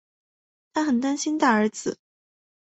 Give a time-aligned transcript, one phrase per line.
[0.73, 1.99] 她很担心大儿子